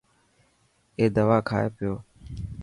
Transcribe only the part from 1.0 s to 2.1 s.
دوا کائي پيو.